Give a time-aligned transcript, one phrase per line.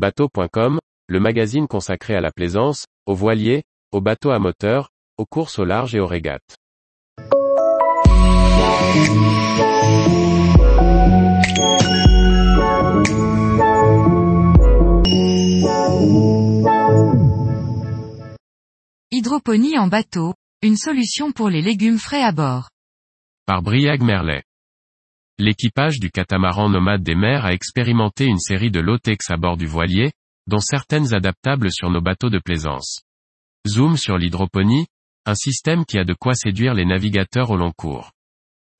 [0.00, 0.78] Bateau.com,
[1.08, 4.88] le magazine consacré à la plaisance, aux voiliers, aux bateaux à moteur,
[5.18, 6.56] aux courses au large et aux régates.
[19.10, 20.32] Hydroponie en bateau,
[20.62, 22.70] une solution pour les légumes frais à bord.
[23.44, 24.44] Par Briag Merlet.
[25.40, 29.66] L'équipage du catamaran nomade des mers a expérimenté une série de low-techs à bord du
[29.66, 30.12] voilier,
[30.46, 33.00] dont certaines adaptables sur nos bateaux de plaisance.
[33.66, 34.86] Zoom sur l'hydroponie,
[35.24, 38.12] un système qui a de quoi séduire les navigateurs au long cours.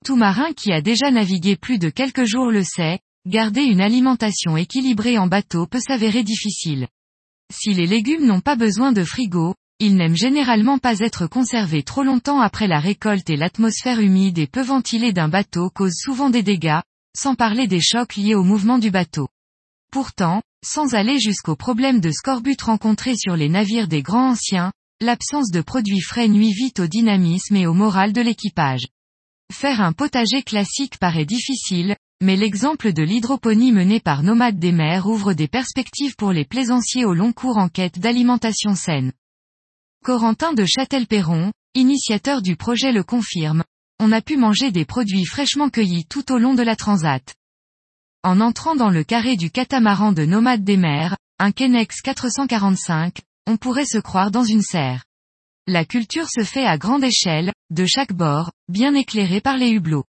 [0.05, 4.59] Tout marin qui a déjà navigué plus de quelques jours le sait, garder une alimentation
[4.59, 6.89] équilibrée en bateau peut s'avérer difficile.
[7.51, 12.03] Si les légumes n'ont pas besoin de frigo, ils n'aiment généralement pas être conservés trop
[12.03, 16.43] longtemps après la récolte et l'atmosphère humide et peu ventilée d'un bateau cause souvent des
[16.43, 16.81] dégâts,
[17.17, 19.29] sans parler des chocs liés au mouvement du bateau.
[19.91, 24.71] Pourtant, sans aller jusqu'aux problèmes de scorbut rencontrés sur les navires des grands anciens,
[25.01, 28.87] l'absence de produits frais nuit vite au dynamisme et au moral de l'équipage.
[29.51, 35.07] Faire un potager classique paraît difficile, mais l'exemple de l'hydroponie menée par Nomades des mers
[35.07, 39.13] ouvre des perspectives pour les plaisanciers au long cours en quête d'alimentation saine.
[40.03, 43.63] Corentin de Châtel-Perron, initiateur du projet le confirme,
[43.99, 47.35] on a pu manger des produits fraîchement cueillis tout au long de la transat.
[48.23, 53.59] En entrant dans le carré du catamaran de Nomades des mers, un Kenex 445, on
[53.59, 55.05] pourrait se croire dans une serre.
[55.67, 60.07] La culture se fait à grande échelle, de chaque bord, bien éclairé par les hublots.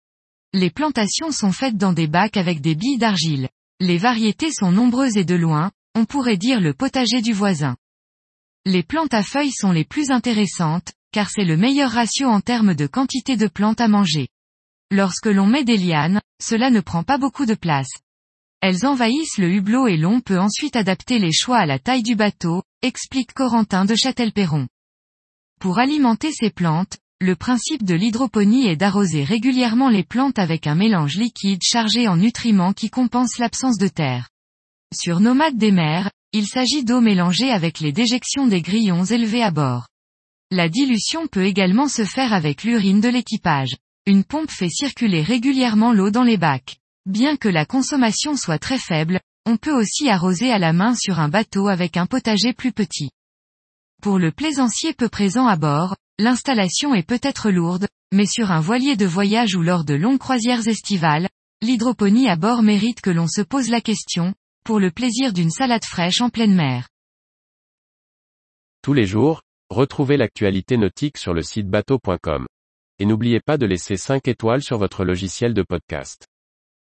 [0.52, 3.48] Les plantations sont faites dans des bacs avec des billes d'argile.
[3.80, 7.78] Les variétés sont nombreuses et de loin, on pourrait dire le potager du voisin.
[8.70, 12.76] Les plantes à feuilles sont les plus intéressantes, car c'est le meilleur ratio en termes
[12.76, 14.28] de quantité de plantes à manger.
[14.92, 17.88] Lorsque l'on met des lianes, cela ne prend pas beaucoup de place.
[18.60, 22.18] Elles envahissent le hublot et l'on peut ensuite adapter les choix à la taille du
[22.18, 24.68] bateau, explique Corentin de Châtel-Perron.
[25.62, 30.76] Pour alimenter ces plantes, le principe de l'hydroponie est d'arroser régulièrement les plantes avec un
[30.76, 34.28] mélange liquide chargé en nutriments qui compense l'absence de terre.
[34.94, 39.50] Sur Nomades des mers, il s'agit d'eau mélangée avec les déjections des grillons élevés à
[39.50, 39.88] bord.
[40.52, 43.76] La dilution peut également se faire avec l'urine de l'équipage.
[44.06, 46.78] Une pompe fait circuler régulièrement l'eau dans les bacs.
[47.08, 51.20] Bien que la consommation soit très faible, on peut aussi arroser à la main sur
[51.20, 53.10] un bateau avec un potager plus petit.
[54.04, 58.96] Pour le plaisancier peu présent à bord, l'installation est peut-être lourde, mais sur un voilier
[58.96, 61.30] de voyage ou lors de longues croisières estivales,
[61.64, 64.36] l'hydroponie à bord mérite que l'on se pose la question,
[64.68, 66.90] pour le plaisir d'une salade fraîche en pleine mer.
[68.82, 72.46] Tous les jours, retrouvez l'actualité nautique sur le site bateau.com.
[73.00, 76.26] Et n'oubliez pas de laisser 5 étoiles sur votre logiciel de podcast.